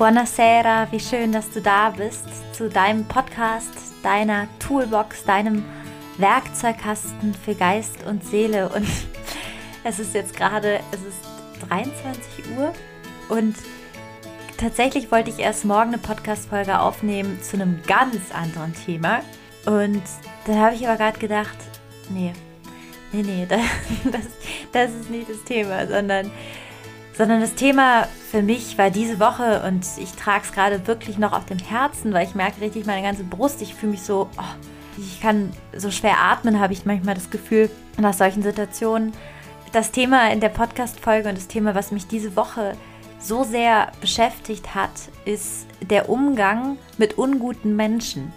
[0.00, 3.68] Buonasera, wie schön, dass du da bist zu deinem Podcast,
[4.02, 5.62] deiner Toolbox, deinem
[6.16, 8.70] Werkzeugkasten für Geist und Seele.
[8.70, 8.88] Und
[9.84, 12.72] es ist jetzt gerade, es ist 23 Uhr
[13.28, 13.54] und
[14.56, 19.20] tatsächlich wollte ich erst morgen eine Podcast-Folge aufnehmen zu einem ganz anderen Thema.
[19.66, 20.02] Und
[20.46, 21.58] dann habe ich aber gerade gedacht,
[22.08, 22.32] nee,
[23.12, 23.60] nee, nee, das,
[24.10, 24.22] das,
[24.72, 26.30] das ist nicht das Thema, sondern
[27.16, 31.32] sondern das Thema für mich war diese Woche und ich trage es gerade wirklich noch
[31.32, 33.60] auf dem Herzen, weil ich merke richtig meine ganze Brust.
[33.62, 37.70] Ich fühle mich so, oh, ich kann so schwer atmen, habe ich manchmal das Gefühl
[37.98, 39.12] nach solchen Situationen.
[39.72, 42.72] Das Thema in der Podcast-Folge und das Thema, was mich diese Woche
[43.18, 44.90] so sehr beschäftigt hat,
[45.24, 48.32] ist der Umgang mit unguten Menschen.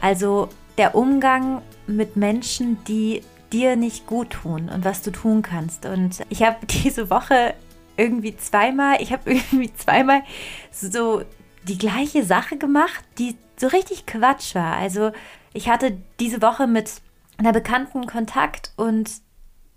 [0.00, 0.48] Also
[0.78, 5.86] der Umgang mit Menschen, die dir nicht gut tun und was du tun kannst.
[5.86, 7.54] Und ich habe diese Woche
[7.98, 10.22] irgendwie zweimal, ich habe irgendwie zweimal
[10.70, 11.22] so
[11.64, 14.76] die gleiche Sache gemacht, die so richtig Quatsch war.
[14.76, 15.12] Also
[15.52, 17.02] ich hatte diese Woche mit
[17.36, 19.10] einer Bekannten Kontakt und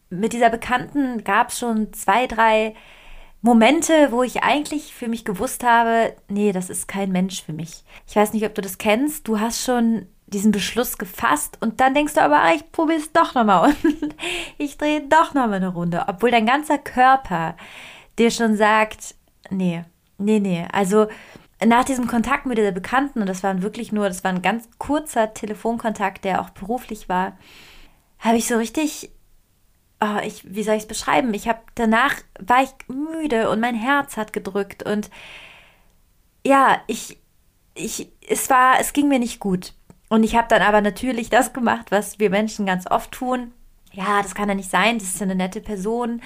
[0.09, 2.75] mit dieser Bekannten gab es schon zwei, drei
[3.41, 7.83] Momente, wo ich eigentlich für mich gewusst habe, nee, das ist kein Mensch für mich.
[8.07, 9.27] Ich weiß nicht, ob du das kennst.
[9.27, 13.11] Du hast schon diesen Beschluss gefasst und dann denkst du aber, ah, ich probiere es
[13.11, 14.15] doch nochmal und
[14.57, 17.55] ich drehe doch nochmal eine Runde, obwohl dein ganzer Körper
[18.17, 19.15] dir schon sagt,
[19.49, 19.83] nee,
[20.17, 20.65] nee, nee.
[20.71, 21.07] Also
[21.63, 24.69] nach diesem Kontakt mit der Bekannten, und das war wirklich nur, das war ein ganz
[24.77, 27.37] kurzer Telefonkontakt, der auch beruflich war,
[28.19, 29.11] habe ich so richtig,
[29.99, 31.33] oh, ich, wie soll ich es beschreiben?
[31.33, 35.09] Ich habe danach war ich müde und mein Herz hat gedrückt und
[36.45, 37.17] ja, ich,
[37.75, 39.73] ich, es war, es ging mir nicht gut.
[40.09, 43.53] Und ich habe dann aber natürlich das gemacht, was wir Menschen ganz oft tun.
[43.93, 46.21] Ja, das kann ja nicht sein, das ist ja eine nette Person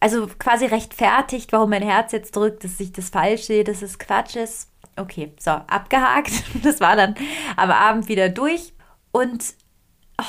[0.00, 3.98] also quasi rechtfertigt, warum mein Herz jetzt drückt, dass ich das falsch sehe, dass es
[3.98, 4.70] Quatsch ist.
[4.96, 6.32] Okay, so, abgehakt.
[6.62, 7.14] Das war dann
[7.56, 8.72] am Abend wieder durch.
[9.12, 9.54] Und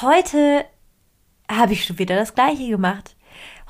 [0.01, 0.65] heute
[1.49, 3.15] habe ich schon wieder das Gleiche gemacht.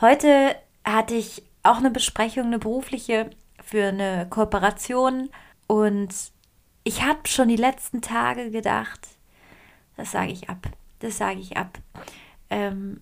[0.01, 3.29] Heute hatte ich auch eine Besprechung, eine berufliche
[3.63, 5.29] für eine Kooperation.
[5.67, 6.13] Und
[6.83, 9.07] ich habe schon die letzten Tage gedacht,
[9.95, 10.69] das sage ich ab.
[10.99, 11.77] Das sage ich ab.
[12.49, 13.01] Ähm,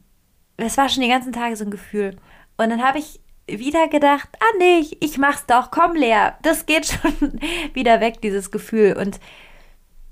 [0.57, 2.17] war schon die ganzen Tage so ein Gefühl.
[2.57, 6.85] Und dann habe ich wieder gedacht, ah nee, ich, mach's doch, komm Lea, das geht
[6.87, 7.39] schon
[7.73, 8.97] wieder weg, dieses Gefühl.
[8.97, 9.19] Und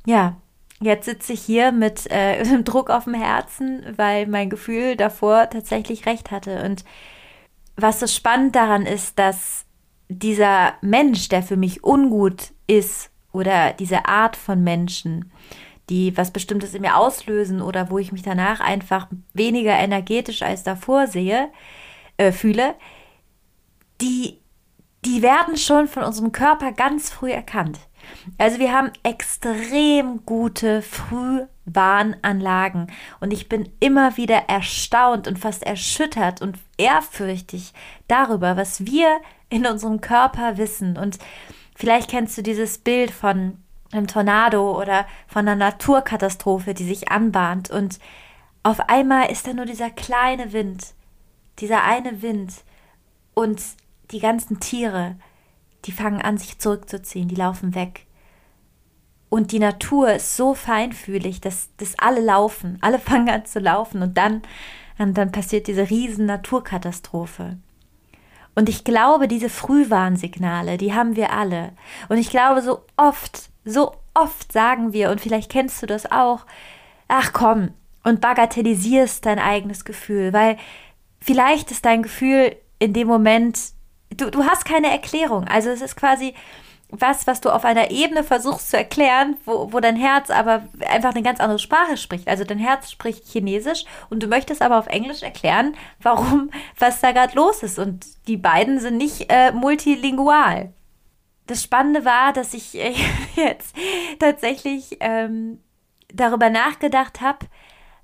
[0.05, 0.37] ja,
[0.81, 6.05] jetzt sitze ich hier mit äh, Druck auf dem Herzen, weil mein Gefühl davor tatsächlich
[6.05, 6.63] recht hatte.
[6.63, 6.83] Und
[7.75, 9.65] was so spannend daran ist, dass
[10.09, 15.31] dieser Mensch, der für mich ungut ist, oder diese Art von Menschen,
[15.89, 20.63] die was Bestimmtes in mir auslösen oder wo ich mich danach einfach weniger energetisch als
[20.63, 21.49] davor sehe,
[22.18, 22.75] äh, fühle,
[24.01, 24.40] die,
[25.06, 27.79] die werden schon von unserem Körper ganz früh erkannt.
[28.38, 32.91] Also wir haben extrem gute Frühwarnanlagen
[33.22, 37.73] und ich bin immer wieder erstaunt und fast erschüttert und ehrfürchtig
[38.07, 40.97] darüber, was wir in unserem Körper wissen.
[40.97, 41.18] Und
[41.75, 43.57] vielleicht kennst du dieses Bild von
[43.94, 48.00] einem Tornado oder von einer Naturkatastrophe, die sich anbahnt und
[48.63, 50.94] auf einmal ist da nur dieser kleine Wind
[51.59, 52.53] dieser eine Wind
[53.34, 53.62] und
[54.12, 55.16] die ganzen Tiere,
[55.86, 58.06] die fangen an, sich zurückzuziehen, die laufen weg.
[59.30, 64.02] Und die Natur ist so feinfühlig, dass, dass alle laufen, alle fangen an zu laufen
[64.02, 64.44] und dann,
[64.97, 67.58] und dann passiert diese riesen Naturkatastrophe.
[68.56, 71.74] Und ich glaube, diese Frühwarnsignale, die haben wir alle.
[72.09, 76.46] Und ich glaube, so oft, so oft sagen wir, und vielleicht kennst du das auch,
[77.08, 77.72] ach komm,
[78.03, 80.58] und bagatellisierst dein eigenes Gefühl, weil
[81.23, 83.59] vielleicht ist dein Gefühl in dem Moment,
[84.09, 85.47] du, du hast keine Erklärung.
[85.47, 86.34] Also es ist quasi
[86.89, 91.11] was, was du auf einer Ebene versuchst zu erklären, wo, wo dein Herz aber einfach
[91.11, 92.28] eine ganz andere Sprache spricht.
[92.28, 97.11] Also dein Herz spricht Chinesisch und du möchtest aber auf Englisch erklären, warum, was da
[97.11, 97.79] gerade los ist.
[97.79, 100.72] Und die beiden sind nicht äh, multilingual.
[101.47, 102.93] Das Spannende war, dass ich äh,
[103.35, 103.75] jetzt
[104.20, 105.59] tatsächlich ähm,
[106.14, 107.47] darüber nachgedacht habe,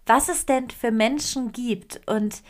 [0.08, 2.42] was es denn für Menschen gibt und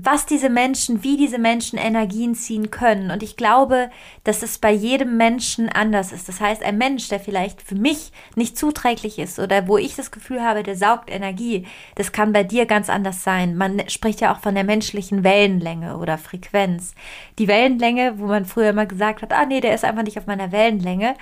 [0.00, 3.10] was diese Menschen, wie diese Menschen Energien ziehen können.
[3.10, 3.90] Und ich glaube,
[4.22, 6.28] dass es bei jedem Menschen anders ist.
[6.28, 10.12] Das heißt, ein Mensch, der vielleicht für mich nicht zuträglich ist oder wo ich das
[10.12, 11.66] Gefühl habe, der saugt Energie,
[11.96, 13.56] das kann bei dir ganz anders sein.
[13.56, 16.94] Man spricht ja auch von der menschlichen Wellenlänge oder Frequenz.
[17.40, 20.26] Die Wellenlänge, wo man früher immer gesagt hat, ah nee, der ist einfach nicht auf
[20.26, 21.14] meiner Wellenlänge,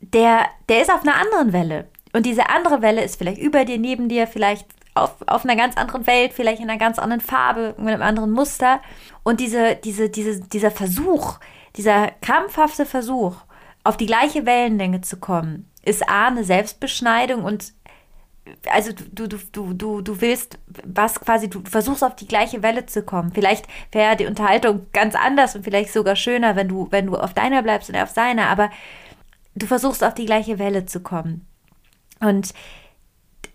[0.00, 1.88] der, der ist auf einer anderen Welle.
[2.14, 4.66] Und diese andere Welle ist vielleicht über dir, neben dir, vielleicht
[5.02, 8.30] auf, auf einer ganz anderen Welt, vielleicht in einer ganz anderen Farbe, mit einem anderen
[8.30, 8.80] Muster.
[9.22, 11.38] Und diese, diese, diese, dieser Versuch,
[11.76, 13.36] dieser krampfhafte Versuch,
[13.84, 17.72] auf die gleiche Wellenlänge zu kommen, ist A, eine Selbstbeschneidung und
[18.70, 22.86] also du, du, du, du, du willst was quasi, du versuchst auf die gleiche Welle
[22.86, 23.32] zu kommen.
[23.32, 27.34] Vielleicht wäre die Unterhaltung ganz anders und vielleicht sogar schöner, wenn du, wenn du auf
[27.34, 28.70] deiner bleibst und er auf seiner, aber
[29.54, 31.46] du versuchst auf die gleiche Welle zu kommen.
[32.20, 32.54] Und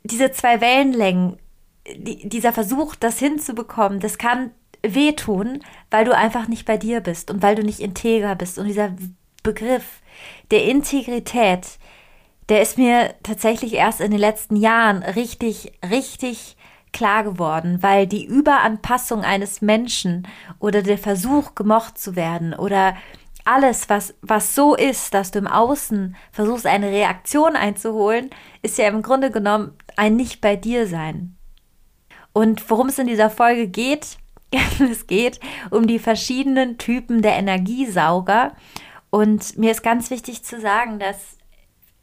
[0.03, 1.37] diese zwei Wellenlängen,
[1.95, 4.51] die, dieser Versuch, das hinzubekommen, das kann
[4.81, 5.59] wehtun,
[5.89, 8.59] weil du einfach nicht bei dir bist und weil du nicht integer bist.
[8.59, 8.93] Und dieser
[9.41, 10.01] Begriff
[10.51, 11.79] der Integrität,
[12.49, 16.57] der ist mir tatsächlich erst in den letzten Jahren richtig, richtig
[16.91, 20.27] klar geworden, weil die Überanpassung eines Menschen
[20.59, 22.95] oder der Versuch, gemocht zu werden oder
[23.45, 28.29] alles, was, was so ist, dass du im Außen versuchst, eine Reaktion einzuholen,
[28.61, 31.35] ist ja im Grunde genommen ein Nicht bei dir sein.
[32.31, 34.17] Und worum es in dieser Folge geht,
[34.91, 38.55] es geht um die verschiedenen Typen der Energiesauger.
[39.09, 41.37] Und mir ist ganz wichtig zu sagen, dass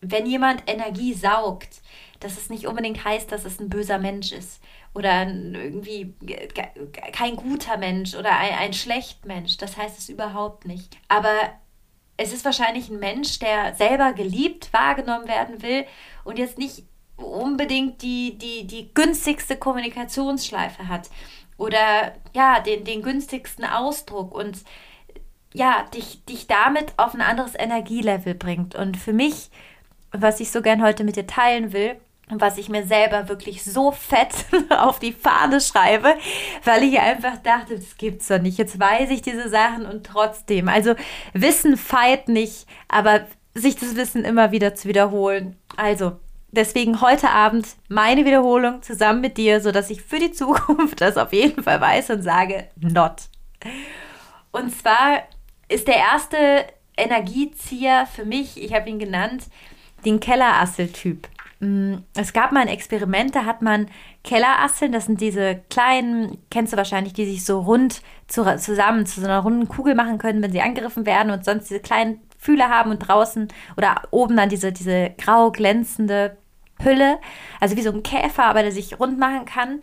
[0.00, 1.82] wenn jemand Energie saugt,
[2.20, 4.60] dass es nicht unbedingt heißt, dass es ein böser Mensch ist
[4.94, 6.14] oder irgendwie
[7.12, 9.56] kein guter Mensch oder ein, ein schlecht Mensch.
[9.56, 10.96] Das heißt es überhaupt nicht.
[11.08, 11.34] Aber
[12.16, 15.86] es ist wahrscheinlich ein Mensch, der selber geliebt wahrgenommen werden will
[16.24, 16.84] und jetzt nicht
[17.16, 21.10] unbedingt die, die, die günstigste Kommunikationsschleife hat
[21.56, 24.58] oder ja, den, den günstigsten Ausdruck und
[25.52, 28.74] ja, dich, dich damit auf ein anderes Energielevel bringt.
[28.74, 29.50] Und für mich
[30.12, 31.96] was ich so gern heute mit dir teilen will
[32.38, 34.32] was ich mir selber wirklich so fett
[34.70, 36.14] auf die Fahne schreibe,
[36.64, 38.58] weil ich einfach dachte, das gibt's doch nicht.
[38.58, 40.68] Jetzt weiß ich diese Sachen und trotzdem.
[40.68, 40.94] Also
[41.32, 45.56] Wissen feit nicht, aber sich das Wissen immer wieder zu wiederholen.
[45.76, 46.12] Also
[46.52, 51.32] deswegen heute Abend meine Wiederholung zusammen mit dir, sodass ich für die Zukunft das auf
[51.32, 53.28] jeden Fall weiß und sage, not.
[54.52, 55.22] Und zwar
[55.68, 56.66] ist der erste
[56.96, 59.44] Energiezieher für mich, ich habe ihn genannt,
[60.04, 61.28] den Kellerasseltyp.
[61.60, 63.86] Mm, es gab mal ein Experiment, da hat man
[64.24, 69.20] Kellerasseln, das sind diese kleinen, kennst du wahrscheinlich, die sich so rund zu, zusammen zu
[69.20, 72.70] so einer runden Kugel machen können, wenn sie angegriffen werden und sonst diese kleinen Fühler
[72.70, 76.38] haben und draußen oder oben dann diese, diese grau glänzende
[76.82, 77.18] Hülle,
[77.60, 79.80] also wie so ein Käfer, aber der sich rund machen kann.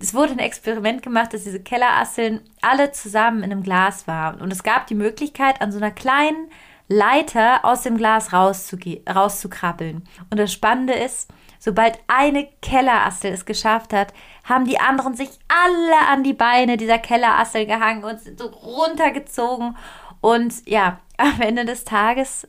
[0.00, 4.40] Es wurde ein Experiment gemacht, dass diese Kellerasseln alle zusammen in einem Glas waren.
[4.40, 6.50] Und es gab die Möglichkeit, an so einer kleinen
[6.88, 10.02] Leiter aus dem Glas rauszukrabbeln.
[10.30, 14.14] Und das Spannende ist, sobald eine Kellerassel es geschafft hat,
[14.44, 19.76] haben die anderen sich alle an die Beine dieser Kellerassel gehangen und sind so runtergezogen.
[20.20, 22.48] Und ja, am Ende des Tages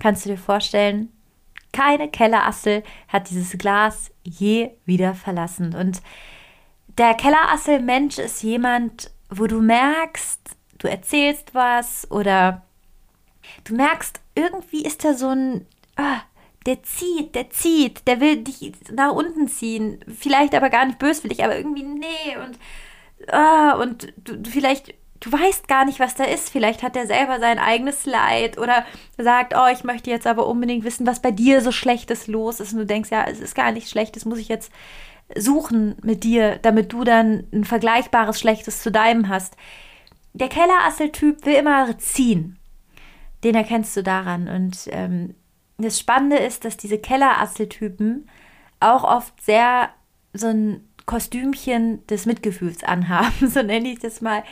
[0.00, 1.12] kannst du dir vorstellen,
[1.72, 5.74] keine Kellerassel hat dieses Glas je wieder verlassen.
[5.74, 6.00] Und
[6.98, 12.62] der Kellerassel-Mensch ist jemand, wo du merkst, du erzählst was oder
[13.64, 15.66] du merkst, irgendwie ist da so ein,
[15.96, 16.22] ah,
[16.66, 20.00] der zieht, der zieht, der will dich nach unten ziehen.
[20.18, 22.58] Vielleicht aber gar nicht böswillig, aber irgendwie nee und,
[23.32, 26.50] ah, und du, du vielleicht du weißt gar nicht, was da ist.
[26.50, 28.84] Vielleicht hat er selber sein eigenes Leid oder
[29.18, 32.72] sagt, oh, ich möchte jetzt aber unbedingt wissen, was bei dir so Schlechtes los ist.
[32.72, 34.70] Und du denkst, ja, es ist gar nicht schlecht, das muss ich jetzt
[35.34, 39.56] suchen mit dir, damit du dann ein vergleichbares Schlechtes zu deinem hast.
[40.34, 42.55] Der Kellerasseltyp will immer ziehen
[43.44, 44.48] den erkennst du daran.
[44.48, 45.34] Und ähm,
[45.78, 48.28] das Spannende ist, dass diese Kellerasseltypen
[48.80, 49.90] auch oft sehr
[50.32, 54.42] so ein Kostümchen des Mitgefühls anhaben, so nenne ich das mal.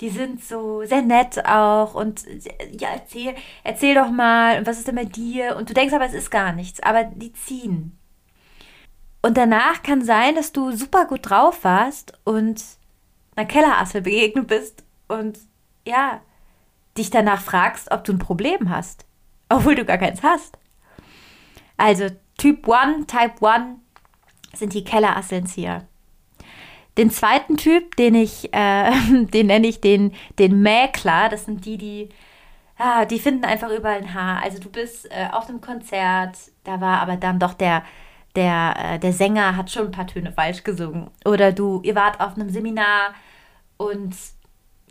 [0.00, 2.24] Die sind so sehr nett auch und
[2.72, 3.34] ja, erzähl,
[3.64, 5.56] erzähl doch mal, was ist denn bei dir?
[5.56, 7.98] Und du denkst aber, es ist gar nichts, aber die ziehen.
[9.20, 12.64] Und danach kann sein, dass du super gut drauf warst und
[13.36, 15.38] einer Kellerassel begegnet bist und
[15.86, 16.22] ja,
[17.00, 19.06] dich danach fragst, ob du ein Problem hast,
[19.48, 20.58] obwohl du gar keins hast.
[21.76, 23.78] Also Typ 1, Type 1
[24.54, 25.86] sind die Kellerasselnzieher.
[26.98, 28.90] Den zweiten Typ, den ich, äh,
[29.32, 32.08] den nenne ich den, den Mäkler, das sind die, die,
[32.76, 34.42] ah, die finden einfach überall ein Haar.
[34.42, 37.82] Also du bist äh, auf einem Konzert, da war aber dann doch der,
[38.36, 41.10] der, äh, der Sänger hat schon ein paar Töne falsch gesungen.
[41.24, 43.14] Oder du, ihr wart auf einem Seminar
[43.76, 44.14] und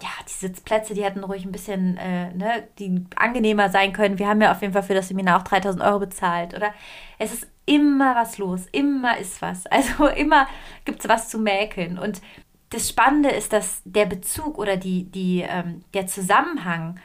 [0.02, 4.20] ja, die Sitzplätze, die hätten ruhig ein bisschen, äh, ne, die angenehmer sein können.
[4.20, 6.54] Wir haben ja auf jeden Fall für das Seminar auch 3000 Euro bezahlt.
[6.54, 6.74] Oder
[7.18, 9.66] es ist immer was los, immer ist was.
[9.72, 10.48] Also immer
[10.86, 12.00] gibt es was zu mäkeln.
[12.00, 12.22] Und
[12.70, 17.00] das Spannende ist, dass der Bezug oder die, die, ähm, der Zusammenhang,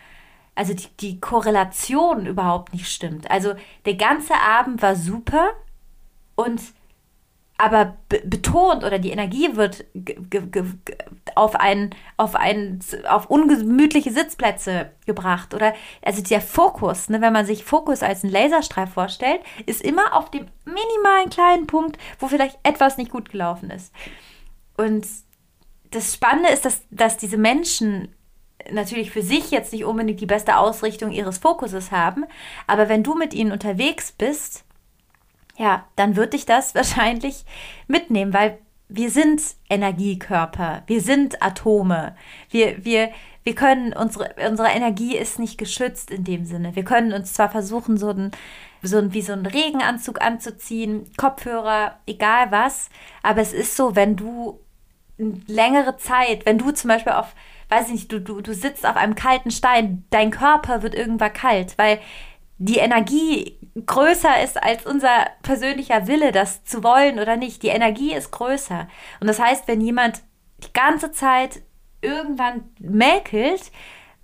[0.55, 3.31] also die, die Korrelation überhaupt nicht stimmt.
[3.31, 3.55] Also
[3.87, 5.51] der ganze Abend war super
[6.35, 6.61] und
[7.57, 9.85] aber betont oder die Energie wird
[11.37, 17.47] auf ein, auf ein, auf ungemütliche Sitzplätze gebracht oder also der Fokus, ne, wenn man
[17.47, 22.59] sich Fokus als einen Laserstrahl vorstellt, ist immer auf dem minimalen kleinen Punkt, wo vielleicht
[22.65, 23.93] etwas nicht gut gelaufen ist.
[24.77, 25.07] Und
[25.91, 28.13] das Spannende ist, dass, dass diese Menschen
[28.73, 32.25] natürlich für sich jetzt nicht unbedingt die beste Ausrichtung ihres Fokuses haben,
[32.67, 34.65] aber wenn du mit ihnen unterwegs bist,
[35.57, 37.45] ja, dann wird dich das wahrscheinlich
[37.87, 38.59] mitnehmen, weil
[38.89, 42.15] wir sind Energiekörper, wir sind Atome,
[42.51, 43.11] wir, wir,
[43.43, 46.77] wir können, unsere, unsere Energie ist nicht geschützt in dem Sinne.
[46.77, 48.31] Wir können uns zwar versuchen, so ein,
[48.83, 52.91] so ein, wie so einen Regenanzug anzuziehen, Kopfhörer, egal was,
[53.23, 54.61] aber es ist so, wenn du
[55.19, 57.35] längere Zeit, wenn du zum Beispiel auf,
[57.69, 61.33] weiß ich nicht, du, du, du sitzt auf einem kalten Stein, dein Körper wird irgendwann
[61.33, 62.01] kalt, weil
[62.59, 67.63] die Energie größer ist als unser persönlicher Wille, das zu wollen oder nicht.
[67.63, 68.89] Die Energie ist größer.
[69.21, 70.23] Und das heißt, wenn jemand
[70.59, 71.63] die ganze Zeit
[72.01, 73.73] irgendwann mäkelt,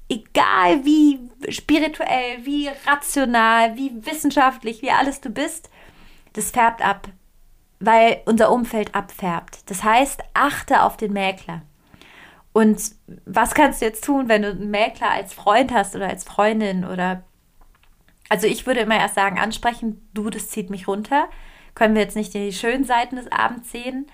[0.09, 5.71] egal wie spirituell, wie rational, wie wissenschaftlich, wie alles du bist,
[6.35, 7.09] das färbt ab,
[7.81, 9.69] weil unser Umfeld abfärbt.
[9.71, 11.63] Das heißt, achte auf den Mäkler.
[12.53, 12.81] Und
[13.27, 16.85] was kannst du jetzt tun, wenn du einen Mäkler als Freund hast oder als Freundin
[16.85, 17.23] oder
[18.31, 21.29] also ich würde immer erst sagen, ansprechen, du, das zieht mich runter.
[21.75, 24.07] Können wir jetzt nicht die schönen Seiten des Abends sehen?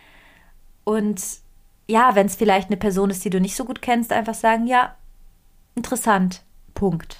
[0.85, 1.23] Und
[1.87, 4.66] ja, wenn es vielleicht eine Person ist, die du nicht so gut kennst, einfach sagen,
[4.66, 4.96] ja,
[5.75, 6.42] interessant,
[6.75, 7.18] Punkt.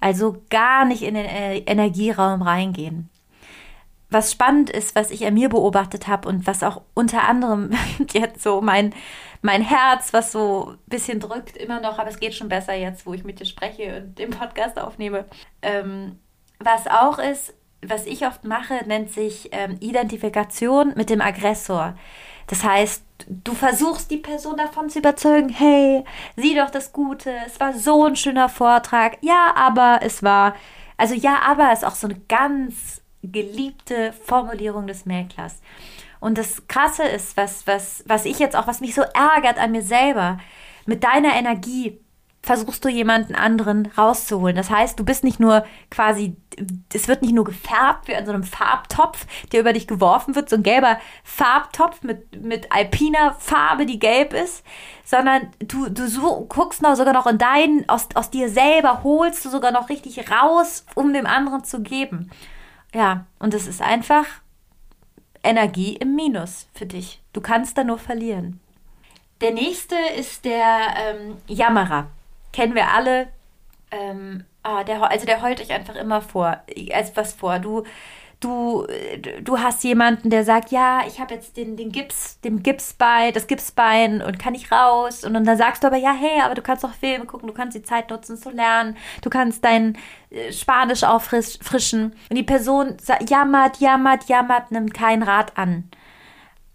[0.00, 3.10] Also gar nicht in den Energieraum reingehen.
[4.08, 7.72] Was spannend ist, was ich an mir beobachtet habe und was auch unter anderem
[8.12, 8.94] jetzt so mein,
[9.42, 13.06] mein Herz, was so ein bisschen drückt, immer noch, aber es geht schon besser jetzt,
[13.06, 15.24] wo ich mit dir spreche und den Podcast aufnehme.
[15.62, 16.18] Ähm,
[16.58, 21.94] was auch ist, was ich oft mache, nennt sich ähm, Identifikation mit dem Aggressor.
[22.46, 26.04] Das heißt, du versuchst die Person davon zu überzeugen, hey,
[26.36, 29.18] sieh doch das Gute, es war so ein schöner Vortrag.
[29.20, 30.54] Ja, aber es war,
[30.96, 35.60] also ja, aber ist auch so eine ganz geliebte Formulierung des Mäklers.
[36.20, 39.72] Und das Krasse ist, was, was, was ich jetzt auch, was mich so ärgert an
[39.72, 40.38] mir selber,
[40.86, 42.00] mit deiner Energie
[42.46, 44.54] versuchst du jemanden anderen rauszuholen.
[44.54, 46.36] Das heißt, du bist nicht nur quasi,
[46.94, 50.48] es wird nicht nur gefärbt wie an so einem Farbtopf, der über dich geworfen wird,
[50.48, 54.64] so ein gelber Farbtopf mit, mit alpiner Farbe, die gelb ist,
[55.04, 59.44] sondern du, du so, guckst noch sogar noch in deinen, aus, aus dir selber holst
[59.44, 62.30] du sogar noch richtig raus, um dem anderen zu geben.
[62.94, 64.24] Ja, und es ist einfach
[65.42, 67.20] Energie im Minus für dich.
[67.32, 68.60] Du kannst da nur verlieren.
[69.40, 72.08] Der nächste ist der ähm, Jammerer.
[72.52, 73.28] Kennen wir alle.
[73.90, 76.62] Ähm, ah, der, also der heult euch einfach immer vor,
[76.92, 77.58] als was vor.
[77.58, 77.84] Du
[78.40, 78.86] du,
[79.42, 83.46] du hast jemanden, der sagt, ja, ich habe jetzt den, den Gips, dem Gipsbein, das
[83.46, 85.24] Gipsbein und kann nicht raus.
[85.24, 87.76] Und, dann sagst du aber, ja, hey, aber du kannst doch Filme gucken, du kannst
[87.76, 89.96] die Zeit nutzen zu lernen, du kannst dein
[90.30, 92.14] äh, Spanisch auffrischen.
[92.28, 92.96] Und die Person
[93.28, 95.90] jammert, jammert, jammert, nimmt kein Rat an.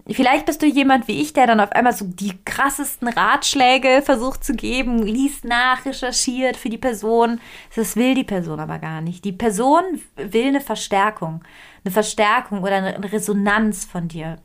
[0.10, 4.44] Vielleicht bist du jemand wie ich, der dann auf einmal so die krassesten Ratschläge versucht
[4.44, 7.40] zu geben, liest nach, recherchiert für die Person.
[7.76, 9.24] Das will die Person aber gar nicht.
[9.26, 9.84] Die Person
[10.16, 11.44] will eine Verstärkung,
[11.84, 14.38] eine Verstärkung oder eine Resonanz von dir.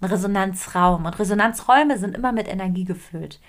[0.00, 1.04] Ein Resonanzraum.
[1.04, 3.40] Und Resonanzräume sind immer mit Energie gefüllt.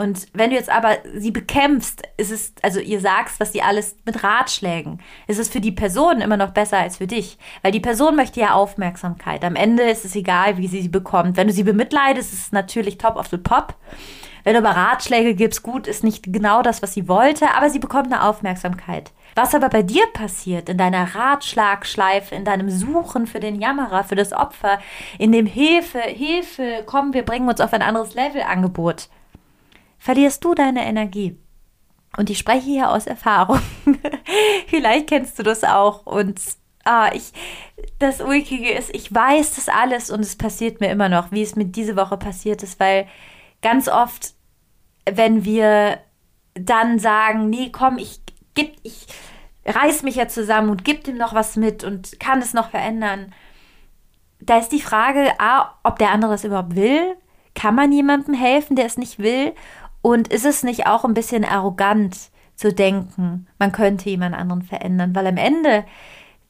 [0.00, 3.96] Und wenn du jetzt aber sie bekämpfst, ist es, also ihr sagst, was sie alles
[4.06, 7.36] mit Ratschlägen, ist es für die Person immer noch besser als für dich.
[7.60, 9.44] Weil die Person möchte ja Aufmerksamkeit.
[9.44, 11.36] Am Ende ist es egal, wie sie sie bekommt.
[11.36, 13.74] Wenn du sie bemitleidest, ist es natürlich top of the pop.
[14.42, 17.78] Wenn du aber Ratschläge gibst, gut, ist nicht genau das, was sie wollte, aber sie
[17.78, 19.12] bekommt eine Aufmerksamkeit.
[19.34, 24.16] Was aber bei dir passiert, in deiner Ratschlagschleife, in deinem Suchen für den Jammerer, für
[24.16, 24.78] das Opfer,
[25.18, 29.10] in dem Hilfe, Hilfe, komm, wir bringen uns auf ein anderes Level Angebot,
[30.00, 31.38] verlierst du deine Energie.
[32.16, 33.60] Und ich spreche hier aus Erfahrung.
[34.66, 36.06] Vielleicht kennst du das auch.
[36.06, 36.40] Und
[36.84, 37.32] ah, ich,
[38.00, 41.54] das Ulkige ist, ich weiß das alles und es passiert mir immer noch, wie es
[41.54, 43.06] mir diese Woche passiert ist, weil
[43.62, 44.34] ganz oft,
[45.08, 45.98] wenn wir
[46.54, 48.20] dann sagen, nee, komm, ich
[48.54, 49.06] gib, ich
[49.66, 53.32] reiß mich jetzt zusammen und gib dem noch was mit und kann es noch verändern.
[54.40, 57.14] Da ist die Frage, A, ob der andere es überhaupt will.
[57.54, 59.52] Kann man jemandem helfen, der es nicht will?
[60.02, 65.14] Und ist es nicht auch ein bisschen arrogant zu denken, man könnte jemand anderen verändern?
[65.14, 65.84] Weil am Ende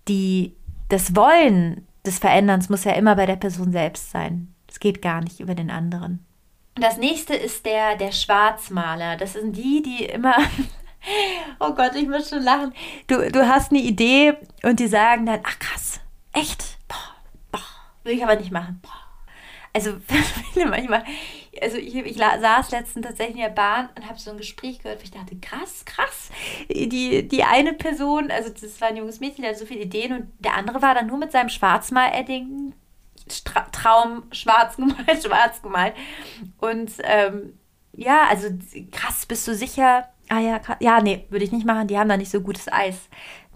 [0.09, 0.55] die,
[0.89, 4.55] das Wollen des Veränderns muss ja immer bei der Person selbst sein.
[4.69, 6.25] Es geht gar nicht über den anderen.
[6.77, 9.17] Das nächste ist der, der Schwarzmaler.
[9.17, 10.35] Das sind die, die immer.
[11.61, 12.73] oh Gott, ich muss schon lachen.
[13.07, 16.01] Du, du hast eine Idee und die sagen dann, ach krass,
[16.33, 16.79] echt?
[16.89, 17.15] Boah,
[17.53, 17.61] boah,
[18.05, 18.81] will ich aber nicht machen.
[19.73, 19.97] Also
[20.67, 21.05] manchmal,
[21.61, 25.01] also ich, ich saß letztens tatsächlich in der Bahn und habe so ein Gespräch gehört,
[25.01, 26.31] wo ich dachte, krass, krass.
[26.69, 30.13] Die, die eine Person, also das war ein junges Mädchen, der hatte so viele Ideen
[30.13, 32.75] und der andere war dann nur mit seinem Schwarzmal-Edding
[33.73, 35.95] Traum schwarz gemalt, schwarz gemalt.
[36.59, 37.55] Und ähm,
[37.93, 38.49] ja, also
[38.91, 40.09] krass, bist du sicher?
[40.29, 40.77] Ah ja, krass.
[40.81, 41.89] ja, nee, würde ich nicht machen.
[41.89, 43.09] Die haben da nicht so gutes Eis.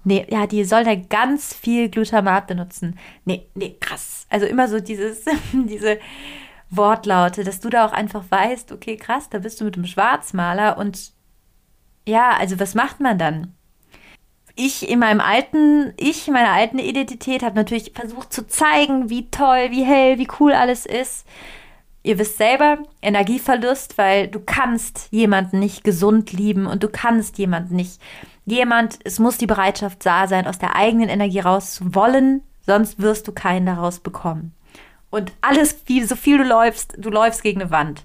[0.04, 2.98] Nee, ja, die sollen da ganz viel Glutamat benutzen.
[3.24, 4.26] Nee, nee, krass.
[4.28, 5.98] Also immer so dieses, diese
[6.76, 10.78] Wortlaute, dass du da auch einfach weißt, okay, krass, da bist du mit dem Schwarzmaler
[10.78, 11.12] und
[12.06, 13.54] ja, also was macht man dann?
[14.56, 19.30] Ich in meinem alten, ich in meiner alten Identität habe natürlich versucht zu zeigen, wie
[19.30, 21.26] toll, wie hell, wie cool alles ist.
[22.04, 27.76] Ihr wisst selber, Energieverlust, weil du kannst jemanden nicht gesund lieben und du kannst jemanden
[27.76, 28.00] nicht
[28.44, 33.00] jemand, es muss die Bereitschaft da sein, aus der eigenen Energie raus zu wollen, sonst
[33.00, 34.54] wirst du keinen daraus bekommen.
[35.14, 38.04] Und alles, wie, so viel du läufst, du läufst gegen eine Wand.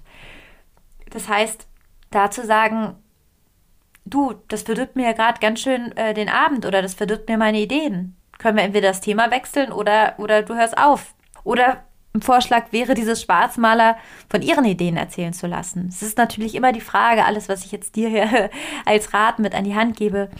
[1.10, 1.66] Das heißt,
[2.12, 2.94] da zu sagen,
[4.04, 7.36] du, das verdirbt mir ja gerade ganz schön äh, den Abend oder das verdirbt mir
[7.36, 8.14] meine Ideen.
[8.38, 11.16] Können wir entweder das Thema wechseln oder, oder du hörst auf.
[11.42, 11.82] Oder
[12.14, 13.96] ein Vorschlag wäre, dieses Schwarzmaler
[14.28, 15.88] von ihren Ideen erzählen zu lassen.
[15.88, 18.50] Es ist natürlich immer die Frage, alles, was ich jetzt dir hier
[18.86, 20.30] als Rat mit an die Hand gebe,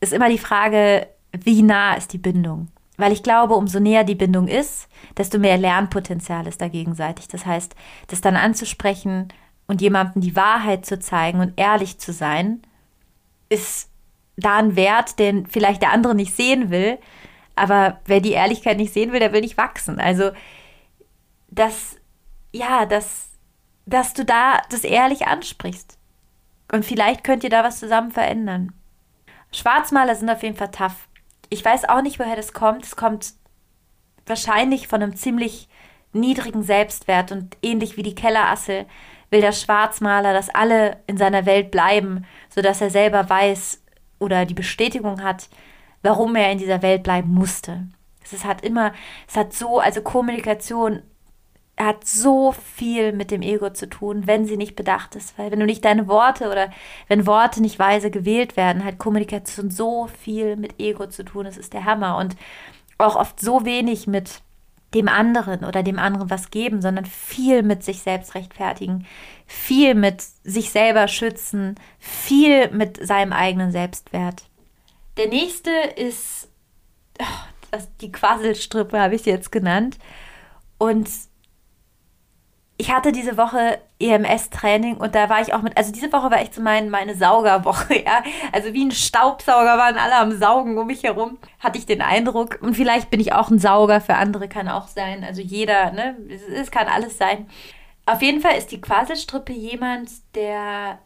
[0.00, 2.72] ist immer die Frage, wie nah ist die Bindung?
[2.98, 7.28] Weil ich glaube, umso näher die Bindung ist, desto mehr Lernpotenzial ist da gegenseitig.
[7.28, 7.74] Das heißt,
[8.08, 9.28] das dann anzusprechen
[9.68, 12.60] und jemandem die Wahrheit zu zeigen und ehrlich zu sein,
[13.48, 13.88] ist
[14.36, 16.98] da ein Wert, den vielleicht der andere nicht sehen will.
[17.54, 20.00] Aber wer die Ehrlichkeit nicht sehen will, der will nicht wachsen.
[20.00, 20.32] Also
[21.50, 21.96] dass,
[22.52, 23.28] ja, dass,
[23.86, 25.98] dass du da das ehrlich ansprichst.
[26.72, 28.72] Und vielleicht könnt ihr da was zusammen verändern.
[29.52, 31.07] Schwarzmaler sind auf jeden Fall tough.
[31.50, 32.84] Ich weiß auch nicht, woher das kommt.
[32.84, 33.34] Es kommt
[34.26, 35.68] wahrscheinlich von einem ziemlich
[36.12, 38.86] niedrigen Selbstwert und ähnlich wie die Kellerassel
[39.30, 43.82] will der Schwarzmaler, dass alle in seiner Welt bleiben, sodass er selber weiß
[44.18, 45.48] oder die Bestätigung hat,
[46.02, 47.86] warum er in dieser Welt bleiben musste.
[48.30, 48.92] Es hat immer,
[49.26, 51.02] es hat so, also Kommunikation
[51.78, 55.38] hat so viel mit dem Ego zu tun, wenn sie nicht bedacht ist.
[55.38, 56.70] Weil wenn du nicht deine Worte oder
[57.06, 61.44] wenn Worte nicht weise gewählt werden, hat Kommunikation so viel mit Ego zu tun.
[61.44, 62.16] Das ist der Hammer.
[62.16, 62.36] Und
[62.98, 64.42] auch oft so wenig mit
[64.94, 69.06] dem anderen oder dem anderen was geben, sondern viel mit sich selbst rechtfertigen,
[69.46, 74.44] viel mit sich selber schützen, viel mit seinem eigenen Selbstwert.
[75.18, 76.48] Der nächste ist
[77.20, 77.24] oh,
[77.70, 79.98] das, die Quasselstrippe, habe ich sie jetzt genannt.
[80.78, 81.08] Und
[82.80, 86.40] ich hatte diese Woche EMS-Training und da war ich auch mit, also diese Woche war
[86.40, 88.22] echt so mein, meine Saugerwoche, ja.
[88.52, 92.60] Also wie ein Staubsauger waren alle am Saugen um mich herum, hatte ich den Eindruck.
[92.62, 95.24] Und vielleicht bin ich auch ein Sauger, für andere kann auch sein.
[95.24, 97.48] Also jeder, ne, es, es kann alles sein.
[98.06, 101.00] Auf jeden Fall ist die Quasselstrippe jemand, der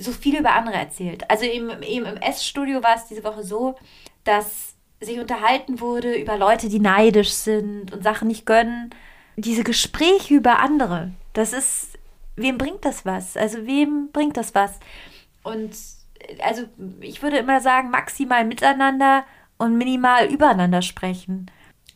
[0.00, 1.30] so viel über andere erzählt.
[1.30, 3.76] Also im, im EMS-Studio war es diese Woche so,
[4.24, 8.92] dass sich unterhalten wurde über Leute, die neidisch sind und Sachen nicht gönnen
[9.36, 11.98] diese Gespräche über andere, das ist,
[12.36, 13.36] wem bringt das was?
[13.36, 14.78] Also wem bringt das was?
[15.42, 15.74] Und
[16.42, 16.64] also
[17.00, 19.24] ich würde immer sagen, maximal miteinander
[19.58, 21.50] und minimal übereinander sprechen.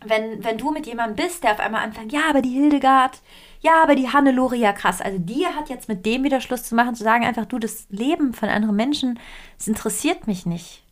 [0.04, 3.20] Wenn, wenn du mit jemandem bist, der auf einmal anfängt, ja, aber die Hildegard,
[3.60, 5.00] ja, aber die Hannelore, ja krass.
[5.00, 7.86] Also die hat jetzt mit dem wieder Schluss zu machen, zu sagen einfach, du, das
[7.90, 9.18] Leben von anderen Menschen,
[9.56, 10.84] das interessiert mich nicht.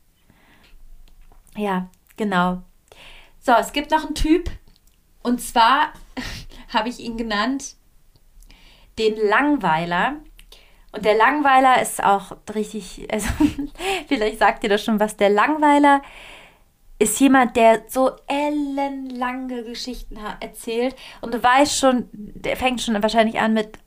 [1.56, 2.62] Ja, genau.
[3.40, 4.50] So, es gibt noch einen Typ,
[5.26, 5.92] und zwar
[6.72, 7.74] habe ich ihn genannt
[8.96, 10.18] den Langweiler.
[10.92, 13.28] Und der Langweiler ist auch richtig, also
[14.06, 16.00] vielleicht sagt ihr das schon was, der Langweiler
[16.98, 23.38] ist jemand, der so ellenlange Geschichten erzählt und du weißt schon, der fängt schon wahrscheinlich
[23.38, 23.78] an mit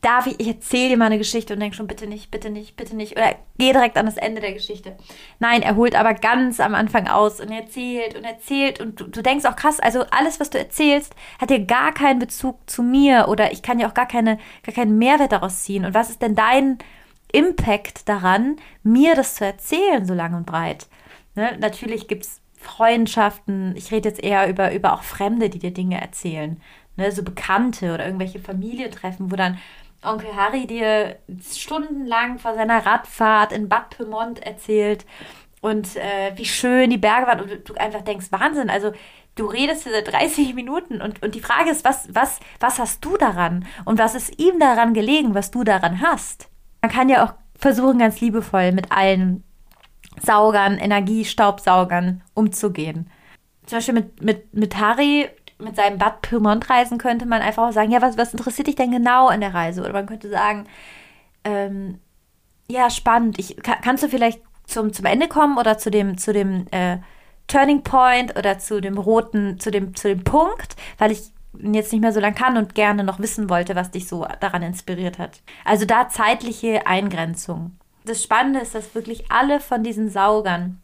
[0.00, 2.76] darf ich, ich erzähle dir mal eine Geschichte und denke schon, bitte nicht, bitte nicht,
[2.76, 3.16] bitte nicht.
[3.16, 4.96] Oder geh direkt an das Ende der Geschichte.
[5.38, 9.22] Nein, er holt aber ganz am Anfang aus und erzählt und erzählt und du, du
[9.22, 13.26] denkst auch krass, also alles, was du erzählst, hat ja gar keinen Bezug zu mir
[13.28, 15.84] oder ich kann ja auch gar, keine, gar keinen Mehrwert daraus ziehen.
[15.84, 16.78] Und was ist denn dein
[17.32, 20.86] Impact daran, mir das zu erzählen, so lang und breit?
[21.34, 21.56] Ne?
[21.60, 26.00] Natürlich gibt es Freundschaften, ich rede jetzt eher über, über auch Fremde, die dir Dinge
[26.00, 26.60] erzählen.
[26.96, 27.12] Ne?
[27.12, 29.58] So Bekannte oder irgendwelche Familientreffen, wo dann
[30.02, 31.16] Onkel Harry dir
[31.52, 35.04] stundenlang vor seiner Radfahrt in Bad Pyrmont erzählt
[35.60, 38.92] und äh, wie schön die Berge waren und du einfach denkst, Wahnsinn, also
[39.34, 43.04] du redest hier seit 30 Minuten und, und die Frage ist, was, was, was hast
[43.04, 46.48] du daran und was ist ihm daran gelegen, was du daran hast?
[46.80, 49.44] Man kann ja auch versuchen, ganz liebevoll mit allen
[50.22, 53.10] Saugern, Energiestaubsaugern umzugehen.
[53.66, 55.28] Zum Beispiel mit, mit, mit Harry
[55.60, 58.76] mit seinem Bad Pyrmont reisen, könnte man einfach auch sagen, ja, was, was interessiert dich
[58.76, 59.82] denn genau an der Reise?
[59.82, 60.66] Oder man könnte sagen,
[61.44, 62.00] ähm,
[62.68, 63.38] ja, spannend.
[63.38, 66.98] Ich, kann, kannst du vielleicht zum, zum Ende kommen oder zu dem, zu dem äh,
[67.48, 72.00] Turning Point oder zu dem roten, zu dem, zu dem Punkt, weil ich jetzt nicht
[72.00, 75.42] mehr so lange kann und gerne noch wissen wollte, was dich so daran inspiriert hat.
[75.64, 77.76] Also da zeitliche Eingrenzung.
[78.04, 80.80] Das Spannende ist, dass wirklich alle von diesen Saugern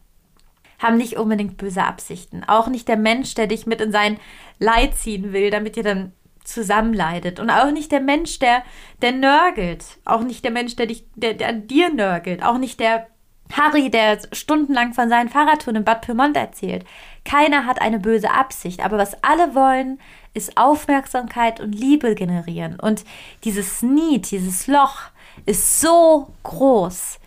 [0.79, 2.43] haben nicht unbedingt böse Absichten.
[2.43, 4.19] Auch nicht der Mensch, der dich mit in sein
[4.59, 6.13] Leid ziehen will, damit ihr dann
[6.43, 7.39] zusammenleidet.
[7.39, 8.63] Und auch nicht der Mensch, der,
[9.01, 9.85] der nörgelt.
[10.05, 12.43] Auch nicht der Mensch, der dich, der, der an dir nörgelt.
[12.43, 13.07] Auch nicht der
[13.51, 16.85] Harry, der stundenlang von seinen Fahrradtouren in Bad Pyrmont erzählt.
[17.25, 19.99] Keiner hat eine böse Absicht, aber was alle wollen,
[20.33, 22.79] ist Aufmerksamkeit und Liebe generieren.
[22.79, 23.03] Und
[23.43, 24.99] dieses Need, dieses Loch
[25.45, 27.19] ist so groß,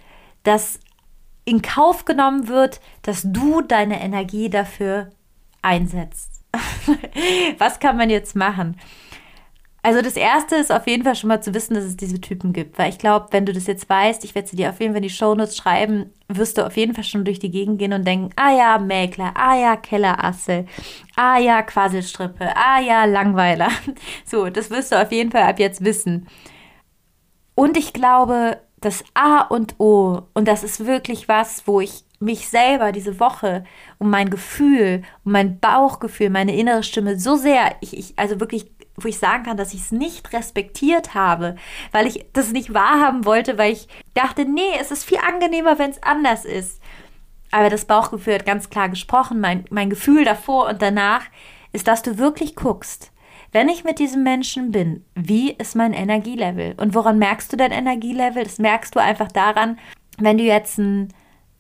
[0.42, 0.80] dass
[1.50, 5.10] in Kauf genommen wird, dass du deine Energie dafür
[5.62, 6.44] einsetzt.
[7.58, 8.76] was kann man jetzt machen?
[9.82, 12.52] Also das Erste ist auf jeden Fall schon mal zu wissen, dass es diese Typen
[12.52, 12.78] gibt.
[12.78, 14.98] Weil ich glaube, wenn du das jetzt weißt, ich werde sie dir auf jeden Fall
[14.98, 18.06] in die Shownotes schreiben, wirst du auf jeden Fall schon durch die Gegend gehen und
[18.06, 20.66] denken, ah ja, Mäkler, ah ja, Kellerassel,
[21.16, 23.70] ah ja, Quasselstrippe, ah ja, Langweiler.
[24.24, 26.28] So, das wirst du auf jeden Fall ab jetzt wissen.
[27.56, 32.48] Und ich glaube, das A und O, und das ist wirklich was, wo ich mich
[32.48, 33.64] selber diese Woche
[33.98, 38.70] um mein Gefühl, um mein Bauchgefühl, meine innere Stimme so sehr, ich, ich also wirklich
[38.96, 41.56] wo ich sagen kann, dass ich es nicht respektiert habe,
[41.92, 45.90] weil ich das nicht wahrhaben wollte, weil ich dachte, nee, es ist viel angenehmer, wenn
[45.90, 46.80] es anders ist.
[47.50, 49.40] Aber das Bauchgefühl hat ganz klar gesprochen.
[49.40, 51.22] Mein, mein Gefühl davor und danach
[51.72, 53.10] ist, dass du wirklich guckst,
[53.52, 56.74] wenn ich mit diesem Menschen bin, wie ist mein Energielevel?
[56.76, 58.44] Und woran merkst du dein Energielevel?
[58.44, 59.78] Das merkst du einfach daran,
[60.18, 61.12] wenn du jetzt ein,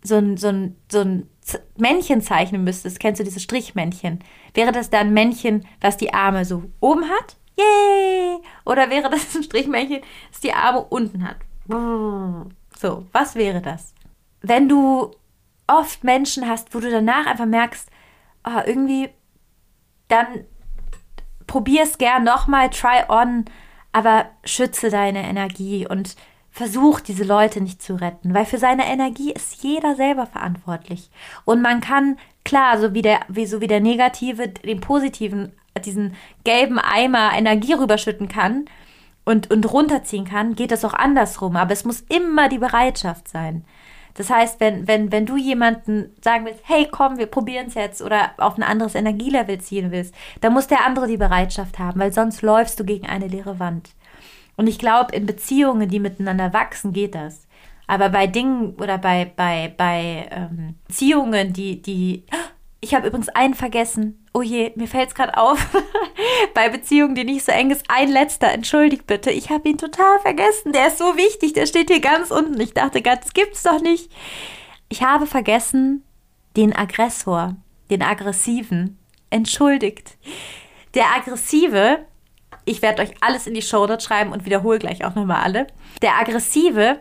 [0.02, 1.28] so ein, so ein, so ein
[1.76, 4.20] Männchen zeichnen müsstest, kennst du diese Strichmännchen?
[4.54, 7.36] Wäre das dann ein Männchen, was die Arme so oben hat?
[7.56, 8.38] Yay!
[8.64, 10.00] Oder wäre das ein Strichmännchen,
[10.30, 11.36] das die Arme unten hat?
[12.78, 13.94] So, was wäre das?
[14.42, 15.10] Wenn du
[15.66, 17.90] oft Menschen hast, wo du danach einfach merkst,
[18.44, 19.10] oh, irgendwie,
[20.08, 20.44] dann
[21.50, 23.44] probier es gern nochmal, try on,
[23.90, 26.14] aber schütze deine Energie und
[26.52, 31.10] versucht, diese Leute nicht zu retten, weil für seine Energie ist jeder selber verantwortlich.
[31.44, 35.50] Und man kann, klar, so wie der, wie, so wie der Negative den Positiven,
[35.84, 38.66] diesen gelben Eimer Energie rüberschütten kann
[39.24, 41.56] und, und runterziehen kann, geht das auch andersrum.
[41.56, 43.64] Aber es muss immer die Bereitschaft sein.
[44.20, 48.02] Das heißt, wenn, wenn, wenn du jemanden sagen willst, hey, komm, wir probieren es jetzt
[48.02, 52.12] oder auf ein anderes Energielevel ziehen willst, dann muss der andere die Bereitschaft haben, weil
[52.12, 53.94] sonst läufst du gegen eine leere Wand.
[54.58, 57.46] Und ich glaube, in Beziehungen, die miteinander wachsen, geht das.
[57.86, 62.26] Aber bei Dingen oder bei, bei, bei ähm, Beziehungen, die, die.
[62.82, 64.19] Ich habe übrigens einen vergessen.
[64.32, 65.58] Oh je, mir fällt es gerade auf.
[66.54, 68.52] bei Beziehungen, die nicht so eng ist, ein letzter.
[68.52, 69.30] Entschuldigt bitte.
[69.30, 70.72] Ich habe ihn total vergessen.
[70.72, 71.52] Der ist so wichtig.
[71.54, 72.60] Der steht hier ganz unten.
[72.60, 74.10] Ich dachte gerade, das gibt's doch nicht.
[74.88, 76.04] Ich habe vergessen
[76.56, 77.56] den Aggressor,
[77.90, 78.98] den Aggressiven.
[79.30, 80.16] Entschuldigt.
[80.94, 82.06] Der Aggressive
[82.64, 85.66] ich werde euch alles in die Show Notes schreiben und wiederhole gleich auch nochmal alle.
[86.02, 87.00] Der Aggressive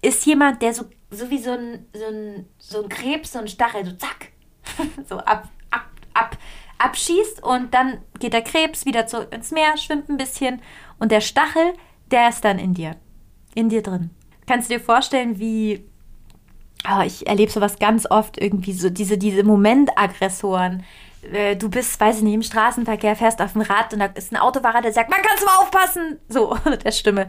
[0.00, 3.48] ist jemand, der so, so wie so ein, so, ein, so ein Krebs, so ein
[3.48, 4.28] Stachel, so zack,
[5.08, 6.36] so ab, ab, ab,
[6.84, 10.60] abschießt und dann geht der Krebs wieder zurück ins Meer, schwimmt ein bisschen
[10.98, 11.74] und der Stachel,
[12.10, 12.96] der ist dann in dir,
[13.54, 14.10] in dir drin.
[14.46, 15.84] Kannst du dir vorstellen, wie
[16.88, 20.84] oh, ich erlebe sowas ganz oft irgendwie so diese diese Momentaggressoren,
[21.30, 24.32] äh, du bist, weiß ich nicht, im Straßenverkehr, fährst auf dem Rad und da ist
[24.32, 26.18] ein Autofahrer, der sagt, man kannst du mal aufpassen.
[26.28, 27.28] So, mit der Stimme.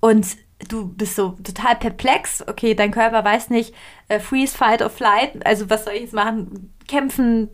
[0.00, 0.26] Und
[0.68, 2.42] du bist so total perplex.
[2.46, 3.74] Okay, dein Körper weiß nicht,
[4.08, 5.44] äh, freeze, fight or flight.
[5.46, 6.72] Also was soll ich jetzt machen?
[6.88, 7.50] Kämpfen,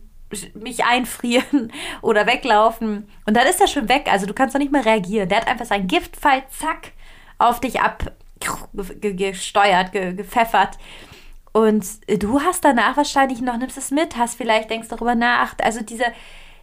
[0.53, 3.07] mich einfrieren oder weglaufen.
[3.25, 4.07] Und dann ist er schon weg.
[4.11, 5.29] Also du kannst doch nicht mehr reagieren.
[5.29, 6.91] Der hat einfach seinen Giftfall, zack,
[7.37, 10.77] auf dich abgesteuert, gepfeffert.
[11.53, 11.85] Und
[12.21, 15.55] du hast danach wahrscheinlich noch, nimmst es mit, hast vielleicht, denkst darüber nach.
[15.61, 16.05] Also diese,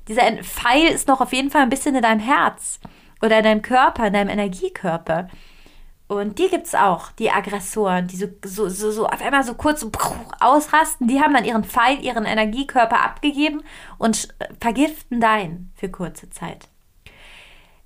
[0.07, 2.79] dieser Pfeil ist noch auf jeden Fall ein bisschen in deinem Herz
[3.21, 5.29] oder in deinem Körper, in deinem Energiekörper.
[6.07, 9.55] Und die gibt es auch, die Aggressoren, die so, so, so, so auf einmal so
[9.55, 9.87] kurz
[10.39, 11.09] ausrasten.
[11.09, 13.63] Die haben dann ihren Pfeil, ihren Energiekörper abgegeben
[13.97, 14.29] und
[14.61, 16.69] vergiften deinen für kurze Zeit.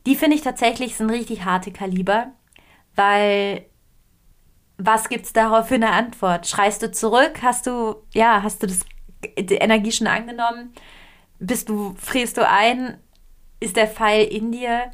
[0.04, 2.32] Die finde ich tatsächlich sind richtig harte Kaliber,
[2.96, 3.66] weil
[4.78, 6.46] was gibt's darauf für eine Antwort?
[6.46, 7.40] Schreist du zurück?
[7.42, 8.80] Hast du, ja, hast du das,
[9.38, 10.72] die Energie schon angenommen?
[11.40, 12.98] Bist du, frierst du ein?
[13.60, 14.90] Ist der Pfeil in dir?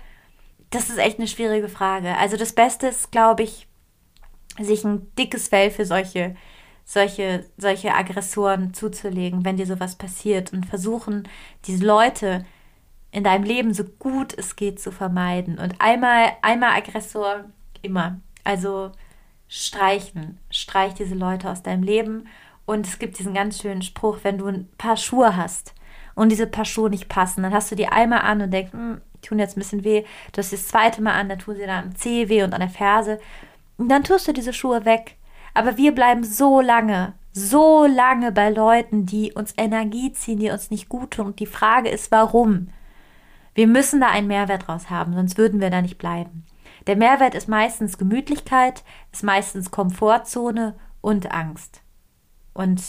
[0.74, 2.16] Das ist echt eine schwierige Frage.
[2.18, 3.68] Also das Beste ist, glaube ich,
[4.58, 6.34] sich ein dickes Fell für solche,
[6.84, 11.28] solche, solche Aggressoren zuzulegen, wenn dir sowas passiert und versuchen,
[11.66, 12.44] diese Leute
[13.12, 15.60] in deinem Leben so gut es geht zu vermeiden.
[15.60, 17.44] Und einmal, einmal Aggressor,
[17.82, 18.18] immer.
[18.42, 18.90] Also
[19.46, 22.26] streichen, streich diese Leute aus deinem Leben.
[22.66, 25.72] Und es gibt diesen ganz schönen Spruch, wenn du ein paar Schuhe hast
[26.16, 29.00] und diese paar Schuhe nicht passen, dann hast du die einmal an und denkst, hm,
[29.24, 30.04] tun jetzt ein bisschen weh.
[30.32, 32.60] Du hast das zweite Mal an, dann tun sie dann am Zeh weh und an
[32.60, 33.20] der Ferse.
[33.76, 35.16] Und dann tust du diese Schuhe weg.
[35.54, 40.70] Aber wir bleiben so lange, so lange bei Leuten, die uns Energie ziehen, die uns
[40.70, 41.26] nicht gut tun.
[41.26, 42.68] Und die Frage ist, warum?
[43.54, 46.44] Wir müssen da einen Mehrwert draus haben, sonst würden wir da nicht bleiben.
[46.86, 48.82] Der Mehrwert ist meistens Gemütlichkeit,
[49.12, 51.82] ist meistens Komfortzone und Angst.
[52.52, 52.82] Und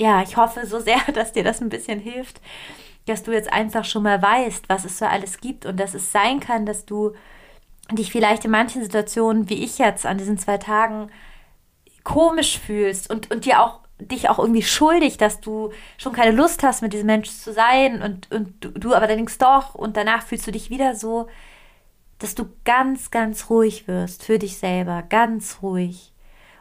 [0.00, 2.40] ja, ich hoffe so sehr, dass dir das ein bisschen hilft,
[3.06, 6.12] dass du jetzt einfach schon mal weißt, was es so alles gibt und dass es
[6.12, 7.12] sein kann, dass du
[7.90, 11.10] dich vielleicht in manchen Situationen, wie ich jetzt an diesen zwei Tagen,
[12.04, 16.62] komisch fühlst und, und dir auch dich auch irgendwie schuldig, dass du schon keine Lust
[16.62, 20.22] hast, mit diesem Menschen zu sein und, und du, du aber denkst doch und danach
[20.22, 21.28] fühlst du dich wieder so,
[22.18, 26.12] dass du ganz, ganz ruhig wirst für dich selber, ganz ruhig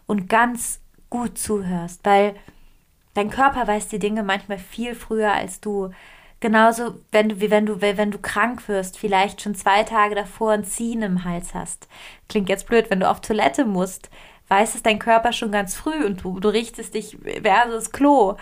[0.08, 2.36] und ganz gut zuhörst, weil
[3.14, 5.92] dein Körper weiß die Dinge manchmal viel früher als du.
[6.42, 10.52] Genauso, wenn du, wie wenn du, wenn du krank wirst, vielleicht schon zwei Tage davor
[10.52, 11.88] ein Ziehen im Hals hast.
[12.28, 14.10] Klingt jetzt blöd, wenn du auf Toilette musst,
[14.48, 18.38] weiß es dein Körper schon ganz früh und du, du richtest dich versus Klo.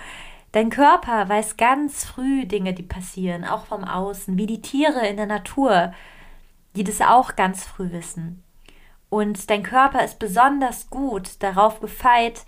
[0.53, 5.17] Dein Körper weiß ganz früh Dinge, die passieren, auch vom Außen, wie die Tiere in
[5.17, 5.93] der Natur,
[6.75, 8.43] die das auch ganz früh wissen.
[9.09, 12.45] Und dein Körper ist besonders gut darauf gefeit,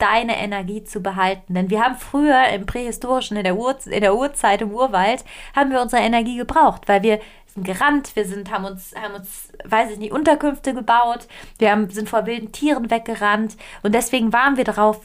[0.00, 1.54] deine Energie zu behalten.
[1.54, 5.70] Denn wir haben früher im Prähistorischen, in der, Ur in der Urzeit, im Urwald, haben
[5.70, 9.92] wir unsere Energie gebraucht, weil wir sind gerannt, wir sind, haben uns, haben uns, weiß
[9.92, 11.26] ich nicht, Unterkünfte gebaut,
[11.58, 15.00] wir haben, sind vor wilden Tieren weggerannt und deswegen waren wir darauf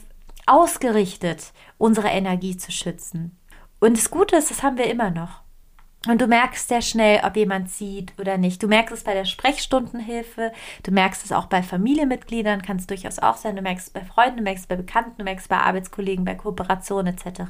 [0.46, 3.36] ausgerichtet, unsere Energie zu schützen.
[3.80, 5.45] Und das Gute ist, das haben wir immer noch.
[6.08, 8.62] Und du merkst sehr schnell, ob jemand sieht oder nicht.
[8.62, 13.18] Du merkst es bei der Sprechstundenhilfe, du merkst es auch bei Familienmitgliedern, kann es durchaus
[13.18, 13.56] auch sein.
[13.56, 16.24] Du merkst es bei Freunden, du merkst es bei Bekannten, du merkst es bei Arbeitskollegen,
[16.24, 17.42] bei Kooperationen etc.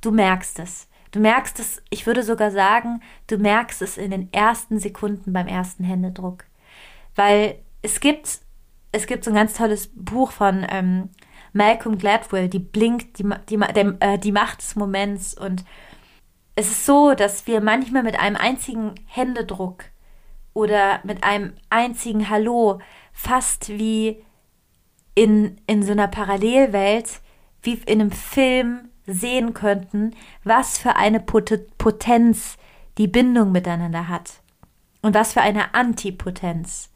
[0.00, 0.88] Du merkst es.
[1.10, 5.46] Du merkst es, ich würde sogar sagen, du merkst es in den ersten Sekunden beim
[5.46, 6.44] ersten Händedruck.
[7.14, 8.38] Weil es gibt,
[8.92, 11.10] es gibt so ein ganz tolles Buch von ähm,
[11.52, 15.34] Malcolm Gladwell, die blinkt, die, die, die, äh, die Macht des Moments.
[15.34, 15.64] Und
[16.54, 19.84] es ist so, dass wir manchmal mit einem einzigen Händedruck
[20.54, 22.80] oder mit einem einzigen Hallo
[23.12, 24.22] fast wie
[25.14, 27.20] in, in so einer Parallelwelt,
[27.62, 32.56] wie in einem Film sehen könnten, was für eine Potenz
[32.98, 34.42] die Bindung miteinander hat
[35.00, 36.90] und was für eine Antipotenz.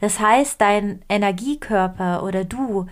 [0.00, 2.86] Das heißt, dein Energiekörper oder du,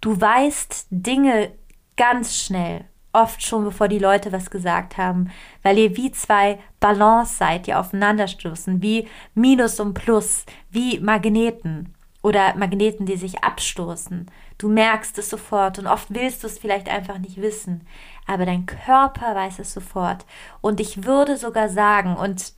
[0.00, 1.52] du weißt Dinge
[1.96, 2.84] ganz schnell,
[3.16, 5.30] oft schon bevor die Leute was gesagt haben,
[5.62, 12.56] weil ihr wie zwei Balance seid, die aufeinanderstoßen, wie Minus und Plus, wie Magneten oder
[12.56, 14.26] Magneten, die sich abstoßen.
[14.58, 17.86] Du merkst es sofort und oft willst du es vielleicht einfach nicht wissen,
[18.26, 20.26] aber dein Körper weiß es sofort.
[20.60, 22.52] Und ich würde sogar sagen, und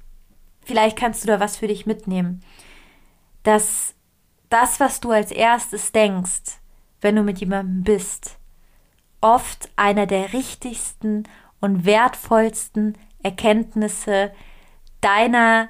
[0.65, 2.41] vielleicht kannst du da was für dich mitnehmen,
[3.43, 3.95] dass
[4.49, 6.61] das, was du als erstes denkst,
[7.01, 8.38] wenn du mit jemandem bist,
[9.21, 11.25] oft einer der richtigsten
[11.61, 14.31] und wertvollsten Erkenntnisse
[15.01, 15.69] deiner,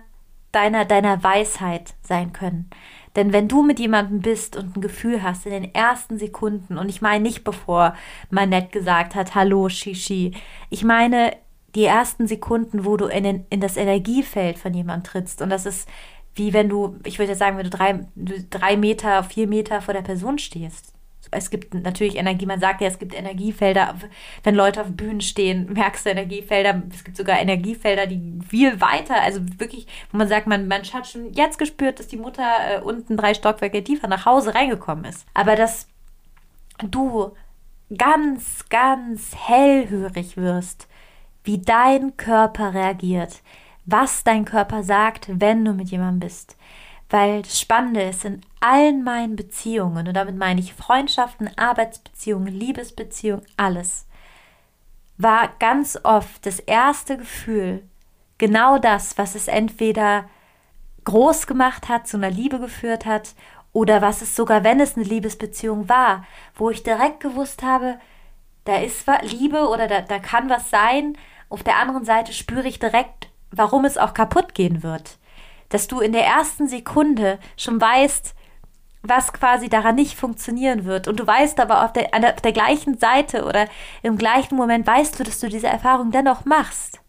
[0.52, 2.68] deiner, deiner Weisheit sein können.
[3.16, 6.88] Denn wenn du mit jemandem bist und ein Gefühl hast in den ersten Sekunden, und
[6.88, 7.94] ich meine nicht bevor
[8.30, 10.34] man nett gesagt hat, hallo Shishi,
[10.70, 11.36] ich meine
[11.74, 15.42] die ersten Sekunden, wo du in, den, in das Energiefeld von jemandem trittst.
[15.42, 15.88] Und das ist
[16.34, 18.06] wie wenn du, ich würde sagen, wenn du drei,
[18.50, 20.94] drei Meter, vier Meter vor der Person stehst
[21.30, 23.94] es gibt natürlich Energie, man sagt ja, es gibt Energiefelder,
[24.42, 29.20] wenn Leute auf Bühnen stehen, merkst du Energiefelder, es gibt sogar Energiefelder, die viel weiter,
[29.22, 32.80] also wirklich, wo man sagt, man, man hat schon jetzt gespürt, dass die Mutter äh,
[32.80, 35.26] unten drei Stockwerke tiefer nach Hause reingekommen ist.
[35.34, 35.88] Aber dass
[36.90, 37.32] du
[37.96, 40.88] ganz, ganz hellhörig wirst,
[41.44, 43.42] wie dein Körper reagiert,
[43.86, 46.56] was dein Körper sagt, wenn du mit jemandem bist
[47.10, 53.46] weil das Spannende ist, in allen meinen Beziehungen, und damit meine ich Freundschaften, Arbeitsbeziehungen, Liebesbeziehungen,
[53.56, 54.06] alles,
[55.16, 57.82] war ganz oft das erste Gefühl
[58.36, 60.28] genau das, was es entweder
[61.04, 63.34] groß gemacht hat, zu einer Liebe geführt hat,
[63.72, 67.98] oder was es sogar, wenn es eine Liebesbeziehung war, wo ich direkt gewusst habe,
[68.64, 71.16] da ist Liebe oder da, da kann was sein.
[71.48, 75.18] Auf der anderen Seite spüre ich direkt, warum es auch kaputt gehen wird
[75.68, 78.34] dass du in der ersten Sekunde schon weißt,
[79.02, 81.08] was quasi daran nicht funktionieren wird.
[81.08, 83.66] Und du weißt aber auf der, der, auf der gleichen Seite oder
[84.02, 87.00] im gleichen Moment weißt du, dass du diese Erfahrung dennoch machst.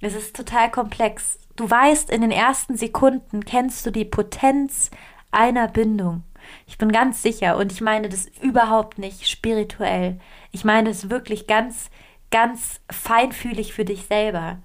[0.00, 1.38] Es ist total komplex.
[1.56, 4.90] Du weißt, in den ersten Sekunden kennst du die Potenz
[5.30, 6.22] einer Bindung.
[6.66, 10.20] Ich bin ganz sicher und ich meine das überhaupt nicht spirituell.
[10.52, 11.90] Ich meine es wirklich ganz,
[12.30, 14.58] ganz feinfühlig für dich selber.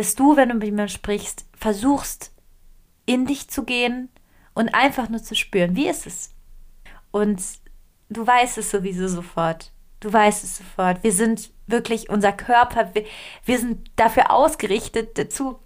[0.00, 2.32] Dass du, wenn du mit jemandem sprichst, versuchst,
[3.04, 4.08] in dich zu gehen
[4.54, 6.34] und einfach nur zu spüren, wie ist es?
[7.10, 7.42] Und
[8.08, 9.72] du weißt es sowieso sofort.
[10.00, 11.04] Du weißt es sofort.
[11.04, 13.04] Wir sind wirklich, unser Körper, wir,
[13.44, 15.58] wir sind dafür ausgerichtet, dazu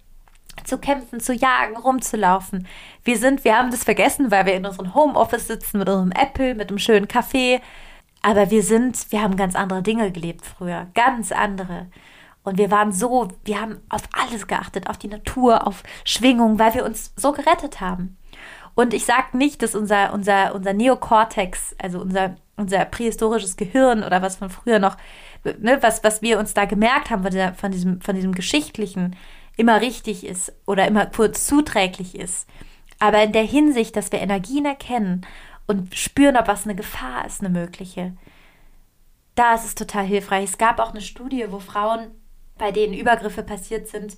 [0.65, 2.67] zu kämpfen, zu jagen, rumzulaufen.
[3.05, 6.55] Wir sind, wir haben das vergessen, weil wir in unserem Homeoffice sitzen mit unserem Apple,
[6.55, 7.61] mit einem schönen Kaffee.
[8.21, 10.87] Aber wir sind, wir haben ganz andere Dinge gelebt früher.
[10.93, 11.87] Ganz andere.
[12.45, 16.75] Und wir waren so, wir haben auf alles geachtet, auf die Natur, auf Schwingung, weil
[16.75, 18.17] wir uns so gerettet haben.
[18.75, 24.21] Und ich sage nicht, dass unser, unser, unser Neokortex, also unser, unser prähistorisches Gehirn oder
[24.21, 24.95] was von früher noch,
[25.43, 29.15] ne, was, was wir uns da gemerkt haben von, dieser, von, diesem, von diesem Geschichtlichen,
[29.57, 32.47] immer richtig ist oder immer kurz zuträglich ist.
[32.99, 35.25] Aber in der Hinsicht, dass wir Energien erkennen
[35.65, 38.13] und spüren, ob was eine Gefahr ist, eine mögliche,
[39.35, 40.45] da ist es total hilfreich.
[40.45, 42.11] Es gab auch eine Studie, wo Frauen,
[42.57, 44.17] bei denen Übergriffe passiert sind,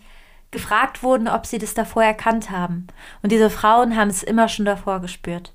[0.51, 2.87] gefragt wurden, ob sie das davor erkannt haben.
[3.21, 5.53] Und diese Frauen haben es immer schon davor gespürt.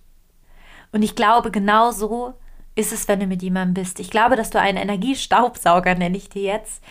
[0.92, 2.34] Und ich glaube, genau so
[2.74, 4.00] ist es, wenn du mit jemandem bist.
[4.00, 6.82] Ich glaube, dass du einen Energiestaubsauger, nenne ich dir jetzt,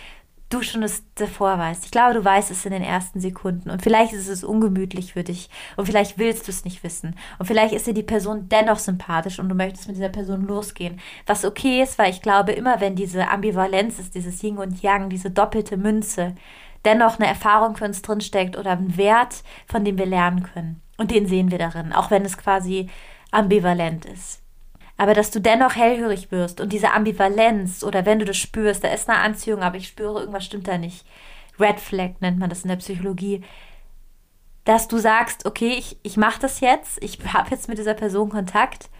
[0.54, 1.86] du schon es davor weißt.
[1.86, 3.70] Ich glaube, du weißt es in den ersten Sekunden.
[3.70, 5.50] Und vielleicht ist es ungemütlich für dich.
[5.78, 7.16] Und vielleicht willst du es nicht wissen.
[7.40, 11.00] Und vielleicht ist dir die Person dennoch sympathisch und du möchtest mit dieser Person losgehen.
[11.26, 15.10] Was okay ist, weil ich glaube, immer wenn diese Ambivalenz ist, dieses Yin und Yang,
[15.10, 16.36] diese doppelte Münze,
[16.86, 20.82] dennoch eine Erfahrung für uns drinsteckt oder ein Wert, von dem wir lernen können.
[20.98, 22.90] Und den sehen wir darin, auch wenn es quasi
[23.32, 24.41] ambivalent ist
[25.02, 28.90] aber dass du dennoch hellhörig wirst und diese Ambivalenz oder wenn du das spürst, da
[28.90, 31.08] ist eine Anziehung, aber ich spüre, irgendwas stimmt da nicht.
[31.60, 33.42] Red Flag nennt man das in der Psychologie.
[34.64, 38.30] Dass du sagst, okay, ich, ich mache das jetzt, ich habe jetzt mit dieser Person
[38.30, 38.92] Kontakt,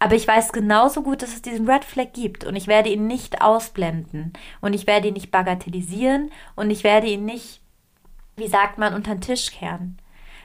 [0.00, 3.06] aber ich weiß genauso gut, dass es diesen Red Flag gibt und ich werde ihn
[3.06, 7.60] nicht ausblenden und ich werde ihn nicht bagatellisieren und ich werde ihn nicht,
[8.34, 9.96] wie sagt man, unter den Tisch kehren.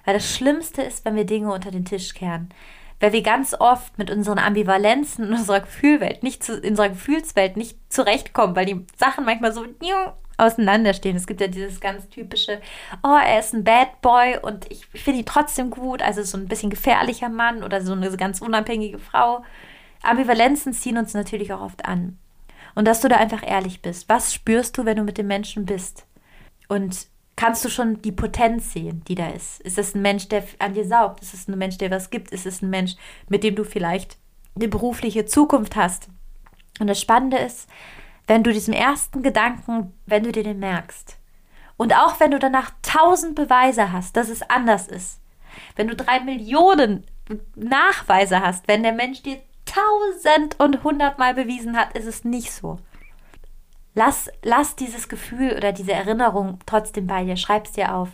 [0.06, 2.52] Weil das Schlimmste ist, wenn wir Dinge unter den Tisch kehren
[3.00, 7.58] weil wir ganz oft mit unseren Ambivalenzen in unserer Gefühlwelt nicht zu, in unserer Gefühlswelt
[7.58, 9.66] nicht zurechtkommen, weil die Sachen manchmal so
[10.38, 11.18] auseinanderstehen.
[11.18, 12.62] Es gibt ja dieses ganz typische,
[13.04, 16.48] oh, er ist ein Bad Boy und ich finde ihn trotzdem gut, also so ein
[16.48, 19.44] bisschen gefährlicher Mann oder so eine ganz unabhängige Frau.
[20.02, 22.18] Ambivalenzen ziehen uns natürlich auch oft an.
[22.76, 24.08] Und dass du da einfach ehrlich bist.
[24.08, 26.06] Was spürst du, wenn du mit dem Menschen bist?
[26.70, 27.08] Und
[27.40, 29.62] kannst du schon die Potenz sehen, die da ist.
[29.62, 31.22] Ist es ein Mensch, der an dir saugt?
[31.22, 32.32] Ist es ein Mensch, der was gibt?
[32.32, 32.96] Ist es ein Mensch,
[33.30, 34.18] mit dem du vielleicht
[34.58, 36.10] eine berufliche Zukunft hast?
[36.82, 37.70] Und das Spannende ist,
[38.28, 41.18] wenn du diesem ersten Gedanken, wenn du dir den merkst,
[41.78, 45.22] und auch wenn du danach tausend Beweise hast, dass es anders ist,
[45.78, 47.06] wenn du drei Millionen
[47.56, 52.80] Nachweise hast, wenn der Mensch dir tausend und hundertmal bewiesen hat, ist es nicht so.
[53.96, 58.10] Lass, lass dieses Gefühl oder diese Erinnerung trotzdem bei dir, schreib es dir auf.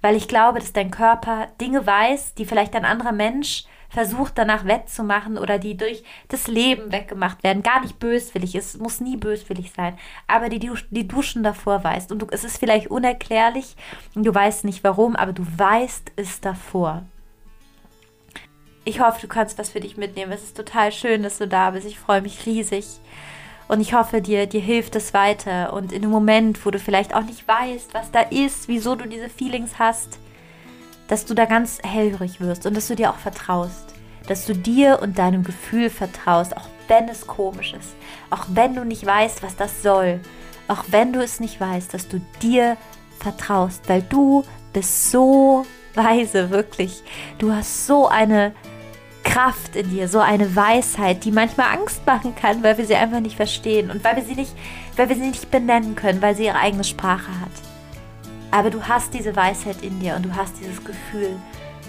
[0.00, 4.64] Weil ich glaube, dass dein Körper Dinge weiß, die vielleicht ein anderer Mensch versucht danach
[4.64, 7.62] wettzumachen oder die durch das Leben weggemacht werden.
[7.62, 10.58] Gar nicht böswillig, es muss nie böswillig sein, aber die,
[10.90, 12.12] die du schon davor weißt.
[12.12, 13.76] Und du, es ist vielleicht unerklärlich
[14.14, 17.04] und du weißt nicht warum, aber du weißt es davor.
[18.84, 20.30] Ich hoffe, du kannst was für dich mitnehmen.
[20.30, 21.86] Es ist total schön, dass du da bist.
[21.86, 22.86] Ich freue mich riesig.
[23.68, 25.72] Und ich hoffe, dir, dir hilft es weiter.
[25.72, 29.08] Und in dem Moment, wo du vielleicht auch nicht weißt, was da ist, wieso du
[29.08, 30.18] diese Feelings hast,
[31.08, 33.94] dass du da ganz hellhörig wirst und dass du dir auch vertraust.
[34.28, 37.94] Dass du dir und deinem Gefühl vertraust, auch wenn es komisch ist.
[38.30, 40.20] Auch wenn du nicht weißt, was das soll.
[40.68, 42.76] Auch wenn du es nicht weißt, dass du dir
[43.20, 47.02] vertraust, weil du bist so weise, wirklich.
[47.38, 48.52] Du hast so eine
[49.26, 53.20] Kraft in dir, so eine Weisheit, die manchmal Angst machen kann, weil wir sie einfach
[53.20, 54.54] nicht verstehen und weil wir sie nicht,
[54.96, 57.50] weil wir sie nicht benennen können, weil sie ihre eigene Sprache hat.
[58.50, 61.36] Aber du hast diese Weisheit in dir und du hast dieses Gefühl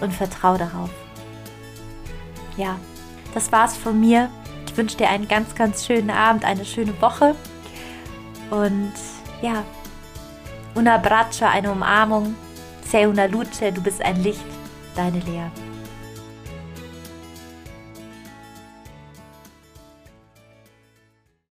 [0.00, 0.90] und vertrau darauf.
[2.56, 2.76] Ja,
[3.34, 4.28] das war's von mir.
[4.66, 7.34] Ich wünsche dir einen ganz, ganz schönen Abend, eine schöne Woche.
[8.50, 8.92] Und
[9.42, 9.62] ja,
[10.74, 12.34] una braccia, eine Umarmung.
[12.90, 14.44] Sei una luce, du bist ein Licht,
[14.96, 15.50] deine Lea.